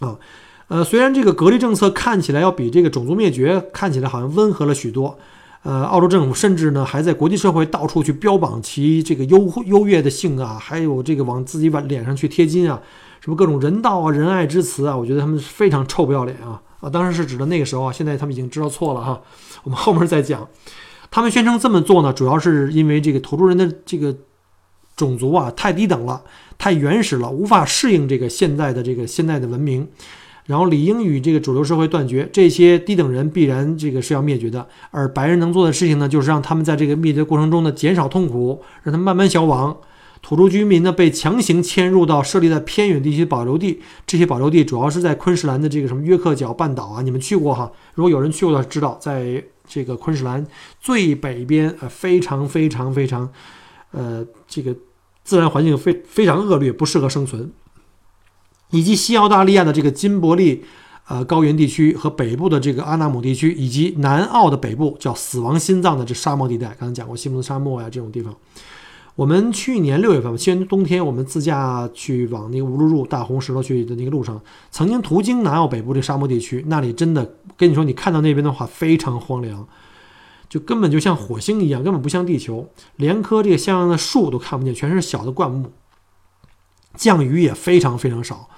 [0.00, 0.18] 啊，
[0.66, 5.16] 呃，虽然这个隔离政策看起来要比这个种族灭绝看起来好像温和了许多。
[5.62, 12.82] 呃，澳洲政府甚至呢还在国际社会到处去标榜其这个优优越的性啊，还有这个往自己往脸上去贴金啊，
[13.20, 16.90] 什么各种人道啊、仁爱之词啊，我觉得他们非常臭不要脸啊啊！
[16.90, 19.20] 当然是指的那个时候啊，现在他们已经知道错了哈。
[19.64, 20.48] 我们后面再讲。
[21.10, 24.14] 他们宣称这么做呢，主要是因为这个土著人的这个
[24.96, 26.22] 种族啊太低等了，
[26.56, 29.88] 太原始了，无法适应这个现在的这个现代的文明，
[30.44, 32.28] 然后理应与这个主流社会断绝。
[32.32, 39.76] 这些低等人必然这个是要灭绝的，而白人能做的事情呢，就是让他们在这个灭绝过程中呢减少痛苦，让他们慢慢消亡。
[40.22, 47.70] 土著居民呢被强行迁入到设立在偏远地区保留地，这些保留地主要是在昆士兰的这个什么约克角半岛啊，你们去过哈？
[47.94, 50.46] 如果有人去过的知道，在这个昆士兰
[50.80, 53.30] 最北边，呃，非常非常非常，
[53.92, 54.74] 呃，这个
[55.24, 57.52] 自然环境非非常恶劣，不适合生存，
[58.70, 60.64] 以及西澳大利亚的这个金伯利，
[61.08, 68.34] 呃，高原地区和北部的这个阿纳姆地区，以及南澳的北部叫死亡心脏的这沙漠地带，刚才讲过西蒙斯沙漠呀这种地方。
[69.16, 74.38] 我们去年六月份吧，去年冬天，我们自驾去往那个乌鲁鲁大红石头去的那个路上，
[74.70, 79.66] 曾经途经南澳北部这沙漠地区，那里真的跟你说，你看到那边的话非常荒凉，
[80.50, 85.72] 就根本就像火星一样，根本不像地球，连棵这个像样的树都看不见，全是小的灌木，
[86.94, 88.50] 降雨也非常非常少。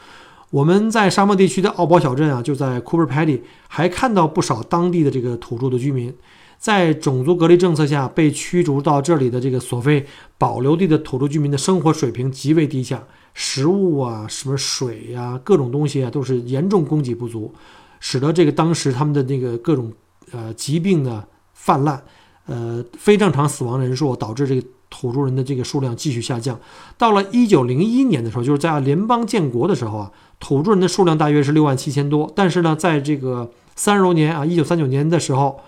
[0.50, 6.12] 我们在沙漠地区的奥堡小镇啊，就在 Cooper Pedy，还看到不少当地的这个土著的居民。
[6.58, 10.04] 在种族隔离政策下被驱逐到这里的这个所谓
[10.36, 13.00] 保留地的土著居民的生活水平极为低下，
[13.32, 17.54] 食物啊、什么水呀、各种东西啊都是严重供给不足，
[18.00, 19.92] 使得这个当时他们的那个各种
[20.32, 22.02] 呃疾病的泛滥，
[22.46, 26.58] 呃非正常死亡人数导致这个土著人的这个数量继续下降。
[26.96, 35.60] 到了一九零一年的时候，就是在联邦建国的时候啊，土著人的数量大约是六万七千多，但是呢，在这个三十多年啊，一九三九年的时候。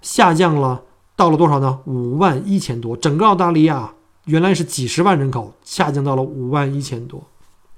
[0.00, 0.82] 下降了，
[1.14, 1.80] 到了多少呢？
[1.86, 2.96] 五万一千多。
[2.96, 3.92] 整个澳大利亚
[4.24, 7.22] 原来是几十万人口，下降到了五万一千多，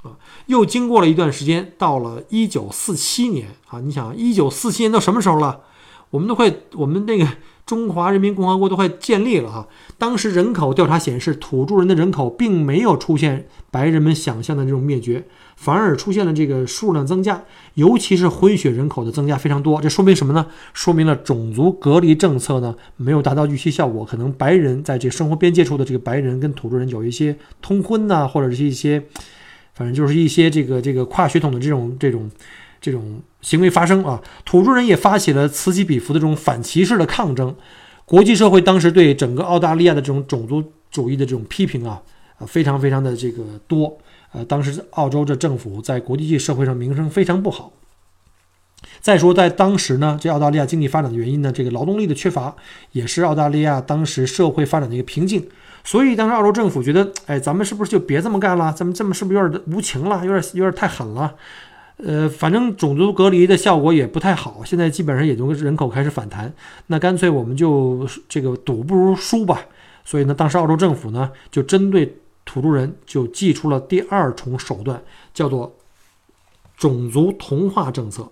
[0.02, 0.12] 啊，
[0.46, 5.60] 又经过了一段时间，到了一九四七年啊，你想，一九四七年到什么时候了？
[6.12, 7.26] 我们都快，我们那个
[7.64, 9.66] 中华人民共和国都快建立了哈。
[9.96, 15.24] 当时人口调查显示，土著人的人口并没有出现白人们想象的这种灭绝，
[15.56, 17.42] 反而出现了这个数量增加，
[17.74, 19.80] 尤其是混血人口的增加非常多。
[19.80, 20.46] 这说明什么呢？
[20.74, 29.02] 说明了种族隔离政策呢没有达到预期效果，可能白人在这生活边界处的这个白人跟土著人有一些通婚呐，或者是一些，
[29.72, 32.30] 反正就是一些这个这个跨血统的这种这种。
[32.84, 37.54] 这种行为发生啊，土著人也发起了此起彼伏的这种反歧视的抗争。
[38.04, 42.00] 国际社会当时对整个澳大利亚的这种种族主义的这种批评啊，
[42.38, 43.98] 啊非常非常的这个多。
[44.32, 47.72] 呃，当时澳洲这政府在国际社会上名声非常不好。
[49.00, 52.54] 再说在当时呢，这澳大利亚经济发展的原因呢，这个劳动力的缺乏
[52.92, 55.46] 也是澳大利亚当时社会发展的一个瓶颈。
[55.84, 58.72] 所以当时澳洲政府觉得，哎，咱们是不是就别这么干了？
[58.72, 60.24] 咱们这么是不是有点无情了？
[60.24, 61.34] 有点有点太狠了？
[61.98, 66.52] 呃，反正种族隔离的效果也不太好，现在基本上也就人口开始反弹，
[66.88, 69.66] 那干脆我们就这个赌不如输吧。
[70.04, 75.00] 所以呢，当时澳洲政府呢就针对土著人就祭出了第二重手段，
[75.32, 75.76] 叫做
[76.76, 78.28] 种族同化政策。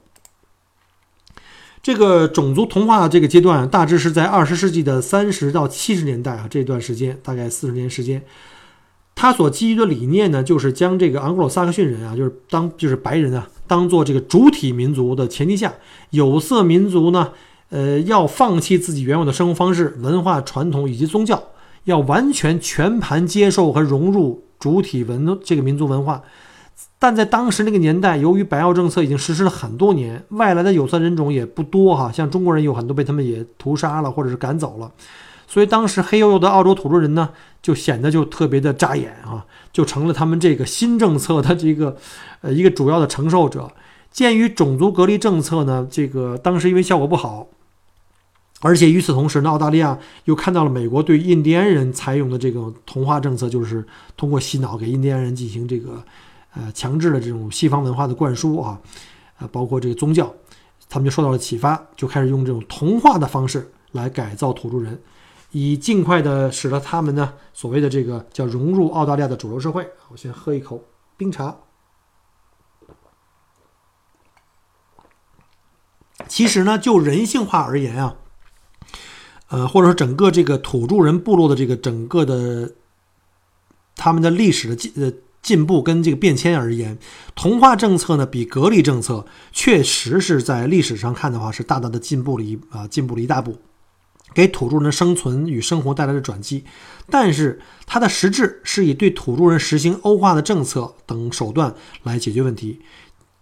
[1.80, 8.20] 这个种族同化这个阶段大致是在二十世纪的三十到七十年代啊这段时间，大概四十年时间。
[9.20, 15.74] 他所基于的理念呢，就是将这个昂格鲁萨克逊人啊，就是当就是白人啊，当做这个主体民族的前提下，
[16.08, 17.32] 有色民族呢，
[17.68, 21.38] 呃，要放弃自己原有的生活方式、文化传统以及宗教，
[21.84, 26.22] 要完全全盘接受和融入主体文这个民族文化。
[26.98, 34.90] 但在当时那个年代，由于白澳政策已经实施了很多年，外来的有色人种也不多哈，像中国人有很多被他们也屠杀了或者是赶走了。
[35.50, 41.96] 所以当时黑黝黝的澳洲土著人呢，就显得就特别的扎眼啊，就成了他们这个新政策的这个，
[42.42, 43.72] 呃，一个主要的承受者。
[44.12, 47.48] 鉴于种族隔离政策呢，这个当时因为效果不好，
[48.60, 53.84] 而且与此同时呢，澳大利亚又看到了美国对印第安人采用的这种同化政策，就是
[54.16, 56.00] 通过洗脑给印第安人进行这个，
[56.54, 58.78] 呃，强制的这种西方文化的灌输啊，
[59.40, 60.32] 呃，包括这个宗教，
[60.88, 64.96] 他们就受到了启发，就开始用这种同化的方式来改造土著人。
[65.52, 69.88] 以尽快的使得他们呢，所谓的这个叫融入澳大利亚的主流社会。
[70.08, 70.84] 我先喝一口
[71.16, 71.56] 冰茶。
[76.28, 78.16] 其实呢，就人性化而言啊，
[79.48, 82.74] 呃，或者说整个这个土著人部落的这个整个的
[83.96, 86.98] 他们的历史的进呃进步跟这个变迁而言，
[87.34, 93.58] 同化政策呢比隔离政策确实是在历史上看的话是大大的进步了一啊进步了一大步。
[94.34, 96.64] 给土著人的生存与生活带来的转机，
[97.08, 102.80] 但是它的实质是以对土著人实行欧化的政策等手段来解决问题，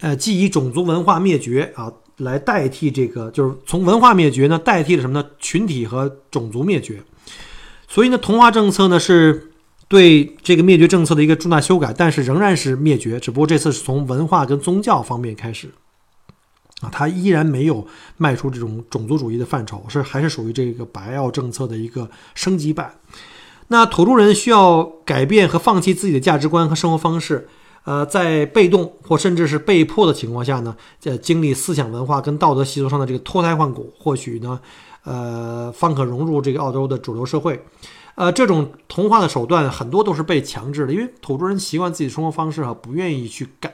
[0.01, 5.29] 呃，既以种族文化灭绝啊，来代替这个，就是从文化灭绝呢代替了什么呢？
[5.39, 7.03] 群体和种族灭绝。
[7.87, 9.51] 所以呢，同化政策呢是
[9.89, 15.71] 对这个灭绝政策的一个重大修改，但是仍然是灭绝，只不过这次是从文化跟宗教方面开始。
[16.81, 17.87] 啊，它依然没有
[18.17, 22.95] 迈出这种种族主义的范畴，是还是属于这个白澳政策的一个升级版。
[23.69, 27.49] 那土著人需要改变和放弃自己的价值观和生活方式，
[27.85, 34.61] 呃，在被动或甚至是被迫的情况下呢，在经历思想文化跟道德习俗上的这个脱胎换骨，或许呢，
[35.05, 37.63] 呃，方可融入这个澳洲的主流社会。
[38.15, 43.73] 呃，这种同化的手段很多都是被强制的，因为土著人习惯自己的生活方式啊，不愿意去改。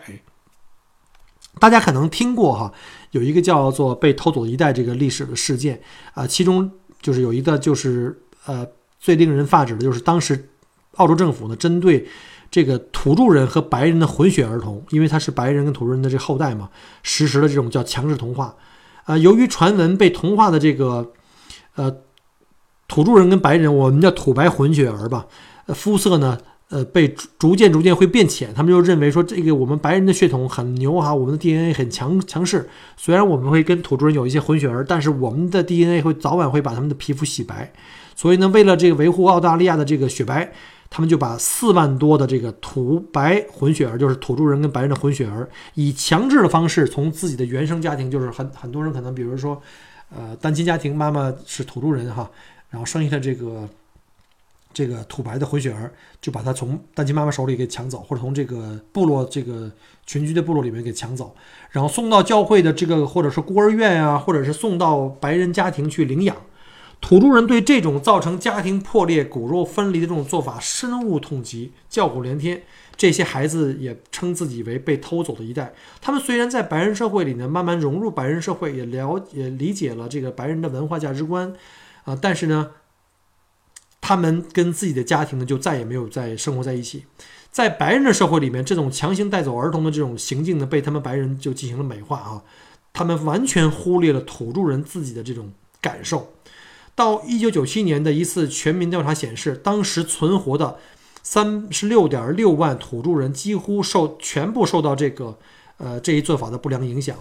[1.59, 2.73] 大家可能听过哈，
[3.13, 5.81] 有一个叫做被偷走一代这个历史的事件
[6.13, 8.67] 啊，其中就是有一个就是呃
[8.99, 10.49] 最令人发指的就是当时
[10.97, 12.07] 澳洲政府呢针对
[12.51, 16.69] 这个土著人和白人的混血儿童，因为他是白人跟土著人的这后代嘛，
[17.03, 18.55] 实施了这种叫强制同化。
[19.05, 21.13] 啊，由于传闻被同化的这个
[21.77, 21.95] 呃
[22.89, 25.27] 土著人跟白人，我们叫土白混血儿吧，
[25.69, 26.39] 肤色呢。
[26.75, 27.07] 呃，被
[27.39, 32.69] 逐渐逐渐会变浅，他们就认为说这个我们白人的血统很牛哈，我们的 DNA 很强强势。
[32.97, 37.73] 虽然我们会跟土著人有一些混血儿，但是我们的 DNA 会早晚会把他们的皮肤洗白。
[38.17, 40.53] 所以呢，为了这个维护澳大利亚的这个雪白，
[40.91, 49.63] 他们就把四万多的这个土白混血儿，就是土著人跟白人的混血儿，以强制的方式从自己的原生家庭，就是很很多人可能比如说，
[50.11, 52.29] 呃，单亲家庭，妈妈是土著人哈，
[52.69, 53.69] 然后生下的这个。
[54.75, 59.71] 这个土白的混血儿就把他从单亲妈妈手里给抢走，或者从这个部落这个
[60.05, 61.35] 群居的部落里面给抢走，
[61.71, 66.37] 然后送到教会的这个或者是孤儿院啊，或者是送到白人家庭去领养。
[67.01, 72.63] 土著人对这种造成家庭破裂、骨肉分离的这种做法深恶痛疾，叫苦连天。
[72.97, 75.75] 这些孩子也称自己为被偷走的一代。
[76.01, 81.53] 他们虽然在白人社会里呢慢慢融入白人社会，也了也理解了这个白人的文化价值观，
[82.05, 82.71] 啊，但是呢。
[84.07, 87.07] 他们跟自己的家庭呢，就再也没有再生活在一起。
[87.51, 92.43] 在白人的社会里面，这种强行带走儿童的这种行径呢，被他们白人就进行了美化啊。
[92.93, 96.35] 他们完全忽略了土著人自己的这种感受。
[96.95, 100.77] 到一九九七年的一次全民调查显示，当时存活的
[101.23, 105.39] 三十六点六万土著人几乎受全部受到这个
[105.79, 107.17] 呃这一做法的不良影响。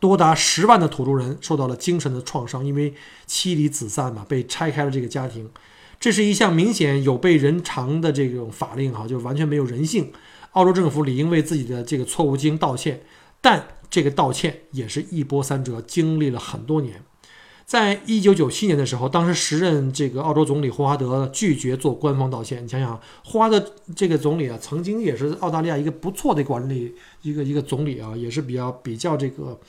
[0.00, 2.94] 多达十万的土著人受到了精神的创伤，因为
[3.26, 5.50] 妻离子散嘛，被拆开了这个家庭。
[6.00, 10.12] 这是一项明显有悖人常的这种法令，哈，就是完全没有人性。
[10.52, 13.02] 澳洲政府理应为自己的这个错误进行道歉，
[13.40, 17.02] 但这个道歉也是一波三折，经历了很多年。
[17.68, 22.64] 在一九九七年的时候，当时时任这个澳洲总理霍华德拒绝做官方道歉。
[22.64, 23.62] 你想想，霍华德
[23.94, 29.60] 这个总理啊，曾经也是澳大利亚一个不错的管理一个一个总理啊，也是比较比较这个，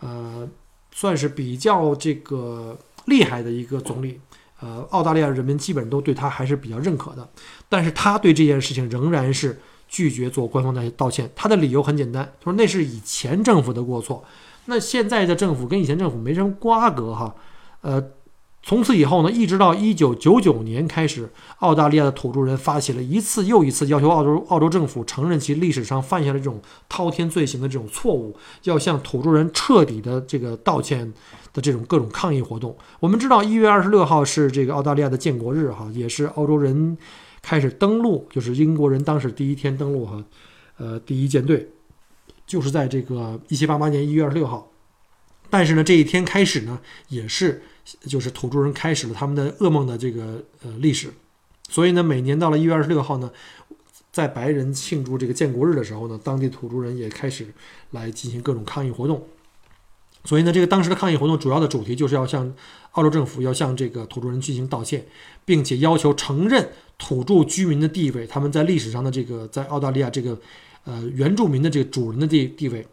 [0.00, 0.46] 呃，
[0.92, 4.20] 算是比较这个厉害的一个总理。
[4.60, 7.26] 呃，澳大利亚人民基本都对他还是比较认可的。
[7.66, 9.58] 但是他对这件事情仍然是
[9.88, 11.30] 拒绝做官方的道歉。
[11.34, 14.22] 他的理由很简单，他说那是以前政府的过错。
[14.70, 17.34] 那现在的政府跟以前政府没什么瓜葛哈，
[17.80, 18.10] 呃，
[18.62, 31.10] 从此以后呢，一直到一九九九年开始，澳大利亚的土著人发起了一次又一次要求澳洲澳洲政府承认其历史上犯下的这种滔天罪行的这种错误，要向土著人彻底的这个道歉
[31.54, 32.76] 的这种各种抗议活动。
[33.00, 36.98] 我们知道一月二十六号是这个澳大利亚的建国日哈，也是澳洲人
[37.40, 40.22] 开始登陆，就是英国人当时第一天登陆哈，
[40.76, 41.70] 呃，第一舰队。
[42.48, 44.70] 就是在这个一七八八年一月二十六号，
[45.50, 47.62] 但是呢，这一天开始呢，也是
[48.06, 51.12] 就是土著人开始了他们的噩梦的这个呃历史，
[51.68, 53.30] 所以呢，每年到了一月二十六号呢，
[54.10, 57.46] 在白人庆祝这个建国日的时候呢，当地土著人也开始
[57.90, 59.22] 来进行各种抗议活动，
[60.24, 62.54] 所以呢，这个当时的抗议活动主要的主题就是要向
[62.92, 65.06] 澳洲政府要向这个土著人进行道歉，
[65.44, 70.38] 并且要求承认土著居民的地位，他们在历史上的这个在澳大利亚这个。
[70.84, 72.86] 呃，原住民的这个主人的地地位，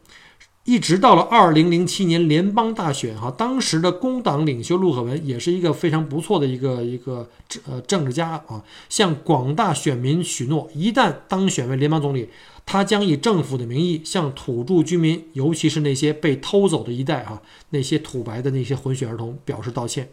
[0.65, 7.29] 一直到了二零零七年联邦大选，哈，当时的工党领袖陆克文也是一个非常不错的一个一个
[7.67, 12.27] 呃政治家啊，向广大选民许诺，一旦当选为联邦总理，
[12.65, 20.09] 他将以政府的名义向土著居民，尤其是那些被偷走的一代哈，那些土白的那些混血儿童表示道歉。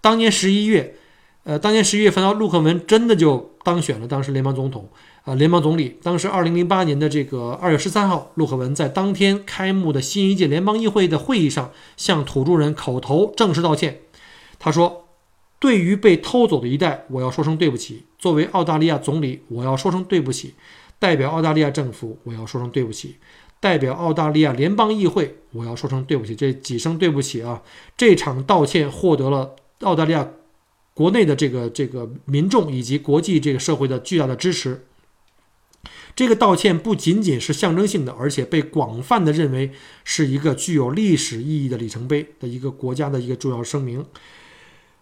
[0.00, 0.96] 当年十一月，
[1.44, 4.90] 呃，当年十一月份，陆克文真的就当选了当时联邦总统。
[5.24, 14.00] 啊，联邦总理当时，二零零八年的这个二月十三号，陆克文在当天开幕的新一届联邦议会的会议上，向土著人口头正式道歉。
[14.58, 15.06] 他说
[15.58, 18.04] ：“对于被偷走的一代，我要说声对不起。
[18.18, 20.52] 作为澳大利亚总理，我要说声对不起。
[20.98, 23.16] 代表澳大利亚政府，我要说声对不起。
[23.60, 27.62] 代表澳大利亚联邦议会，我要说声对不起，这几声对不起啊！
[27.96, 30.28] 这场道歉获得了澳大利亚
[30.92, 34.84] 国内的这个这个民众以及国际这个社会的巨大的支持。
[36.16, 39.72] 这个道歉不仅仅是象征性的，而且被广泛的认为
[40.04, 44.04] 是一个具有历史意义的里程碑的一个国家的一个重要声明。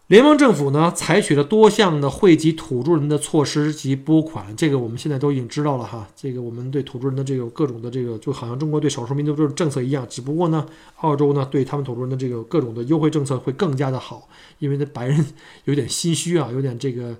[0.09, 6.07] 联邦政府呢，采取了多项的惠及土著人的措施及拨款，这个我们现在都已经知道了哈。
[6.15, 15.25] 这个我们对土著人的这个各种的这个，就好像中国对少数民族这种政策一样，只不过呢，澳洲呢对他们土著人的这个各种的优惠政策会更加的好，因为那白人
[15.65, 17.17] 有点心虚啊，有点这个，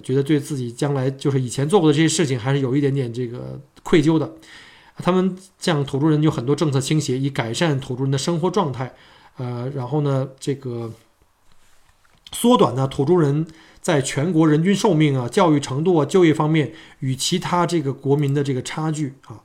[0.00, 4.34] 觉得对自己将来就是以前做过的这些事情还是有一点点这个愧疚的。
[4.98, 8.94] 他们向土著人有很多政策倾斜，以改善土著人的生活状态，
[9.36, 10.92] 呃，然后呢，这个。
[12.32, 13.46] 缩短呢土著人
[13.80, 19.40] 在全国人均寿命啊、教育程度啊、就业方面与其他这个国民的这个差距啊。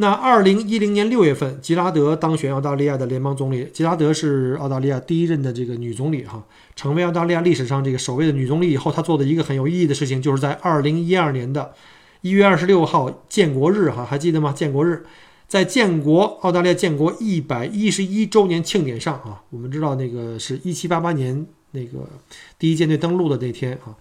[0.00, 3.68] 那二零一零年六月份，吉拉德当选澳大利亚的联邦总理。
[3.72, 6.40] 吉拉德是澳大利亚第一任的这个女总理哈，
[6.76, 11.74] 成为澳大利亚历史上这个首位的女总理以后，她做的一个很有意义的事情，就是在二零一二年的
[12.20, 14.52] 一月二十六号建国日哈，还记得吗？
[14.52, 15.04] 建国日，
[15.48, 21.44] 在建国澳大利亚建国一百一十一周年庆典上啊，我们知道那个是一七八八年。
[21.72, 22.08] 那个
[22.56, 23.92] 第一舰队登陆的那天啊，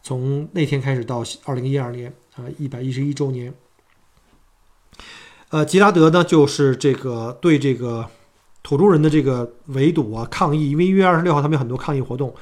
[0.00, 3.52] 从那天开始到二零一二年啊，一百一十一周年。
[5.50, 8.06] 呃，吉拉德呢，就是这个对这个
[8.62, 12.34] 土著人的这个围堵啊、抗议，因为一月二十六号他们有很多抗议活动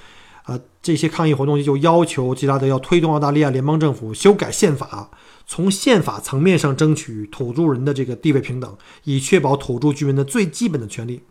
[0.44, 5.10] 啊，这些抗议活动就要求吉拉德要推动澳大利亚联邦政府修改宪法，
[5.46, 11.22] 从宪法层面上争取土著人的这个地位平等，以确保土著居民的最基本的权利。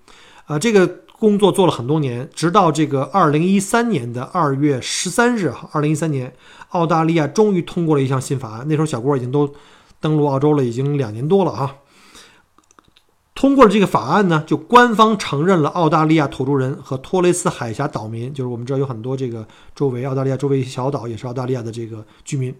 [0.46, 1.02] 啊，这个。
[1.20, 6.32] 工作做了很多年，直到这个二零一三年的二月十三日，二零一三年，
[6.70, 8.64] 澳大利亚终于通过了一项新法案。
[8.70, 9.52] 那时候小郭已经都
[10.08, 11.76] 登陆澳洲了，已经两年多了啊。
[13.36, 19.45] 通过了这个法案呢，就官方承认了澳大利亚土著人和托雷斯海峡岛民，就是我们知道有很多这个
[19.76, 22.55] 周围澳大利亚周围小岛也是澳大利亚的这个居民，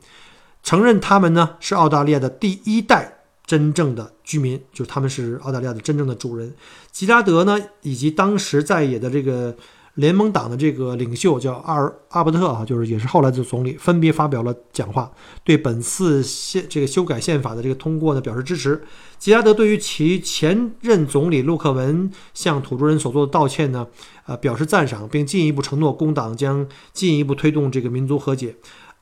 [0.62, 3.14] 承认他们呢是澳大利亚的第一代。
[3.48, 6.54] 真正的居民，就是他们是澳大利亚的真正的主人。
[6.92, 9.56] 吉拉德呢，以及当时在野的这个
[9.98, 15.12] 联盟党的这个领袖叫阿尔阿伯特啊，就是也是后来的总理，分别发表了讲话，
[15.44, 18.80] 对本次宪这个修改宪法的这个通过呢表示支持。
[19.18, 23.88] 吉拉德对于其前任总理陆克文向土著人所做的道歉呢，
[24.28, 28.56] 呃表示赞赏，并进一步承诺工党将进一步推动这个民族和解。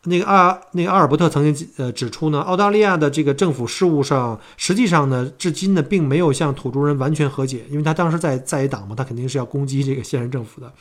[0.08, 10.72] 那个阿那个阿尔伯特曾经呃指出呢，澳大利亚的这个政府事务上，实际上呢，至今呢，并没有向土著人完全和解，因为他当时在在野党嘛，他肯定是要攻击这个现任政府的，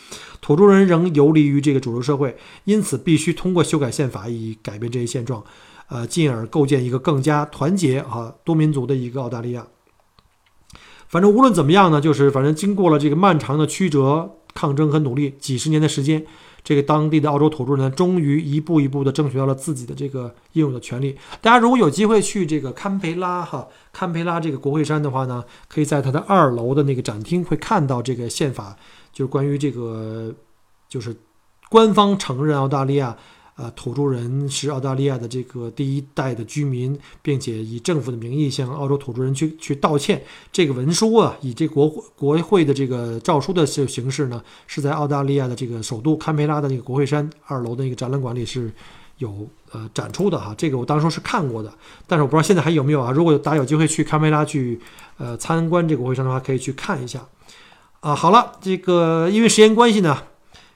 [0.41, 5.43] 土著人仍游离于这个主流社会，因此必须通过修改宪法以改变这一现状，
[5.89, 9.67] 呃，进而构建一个更加团结啊多民族的一个澳大利亚。
[11.09, 16.27] 反正无论怎么样呢，就是反正经过了这个漫长的曲折、抗争和努力，几十年的时间。
[16.65, 21.17] 这个当地的澳洲土著人终于一步一步的争取到了自己的这个应有的权利。
[21.43, 28.75] 大家如果有机会去这个堪培拉哈堪培拉这个国会山的话呢，可以在它的二楼的那个展厅会看到这个宪法，
[29.13, 30.35] 就是关于这个
[30.89, 31.15] 就是
[31.69, 33.17] 官方承认澳大利亚。
[33.57, 40.21] 呃，土著人是澳大利亚的这个第一代的居民，并且以政府的名义向澳洲土著人去去道歉。
[40.51, 48.73] 这个文书啊，以这国国会的这个诏书的形形式呢，是在澳大利亚的这个首都堪培拉的那个国会山二楼的那个展览馆里是
[49.19, 50.53] 有呃展出的哈。
[50.59, 51.73] 这个我当初是看过的，
[52.09, 53.13] 但是我不知道现在还有没有啊。
[53.13, 54.81] 如果大家有机会去堪培拉去
[55.19, 57.25] 呃参观这个国会山的话，可以去看一下。
[58.01, 60.19] 啊，好了，这个因为时间关系呢。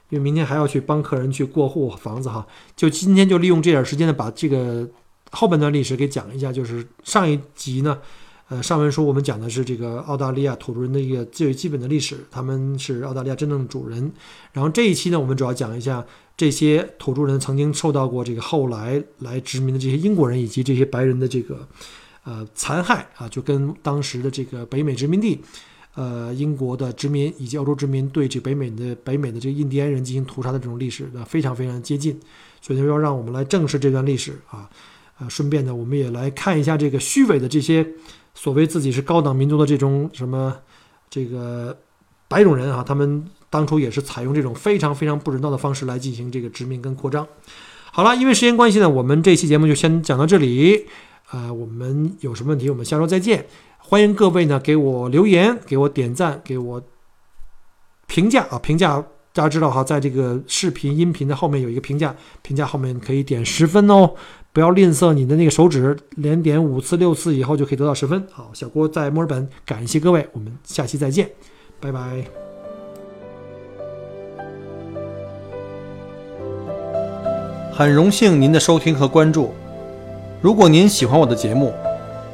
[0.09, 2.45] 因为明天还要去帮客人去过户房子哈，
[2.75, 4.87] 就今天就利用这点时间呢，把这个
[5.31, 6.51] 后半段历史给讲一下。
[6.51, 7.99] 就是上一集呢，
[8.47, 14.11] 呃，上文书我们讲的是这个澳大利亚土著人的一个最基本的历史，他们是澳大利亚真正的主人。
[14.51, 16.03] 然后这一期呢，我们主要讲一下
[16.35, 21.67] 这些土著人曾经受到过这个后来来殖民的这些英国人以及这些白人的这个
[22.23, 25.39] 呃残害啊，就跟当时的这个北美殖民地。
[25.99, 32.17] 呃，英国的殖民以及欧洲殖民对这北美的北美的这个印第安人进行屠杀的这种历史呢，非常非常接近，
[32.61, 34.69] 所以要让我们来正视这段历史啊，
[35.19, 37.85] 呃，顺便呢，我们也来看一下这个虚伪的这些
[38.33, 40.55] 所谓自己是高等民族的这种什么
[41.09, 41.77] 这个
[42.29, 47.27] 白种人啊，他们当初也是采用这种非常非常不人道的方式来进行这个殖民跟扩张。
[47.91, 50.85] 好了，因为时间关系呢，我们这期节目就先讲到这里，
[51.27, 53.47] 啊，我们有什么问题，我们下周再见。
[53.89, 56.79] 欢迎各位呢给我留言，给我点赞，给我
[58.05, 58.59] 评价啊！
[58.59, 64.11] 评价大家知道哈，在这个视频、音频的后面有一个评价，评价后面可以点十分哦，
[64.53, 68.23] 不要吝啬你的那个手指，连点五次、六次以后就可以得到十分。
[68.31, 71.27] 好，小郭在墨尔本，感谢各位，我们下期再见，
[71.79, 72.23] 拜拜。
[77.73, 79.51] 很荣幸您的收听和关注。
[80.43, 81.73] 如果您喜欢我的节目，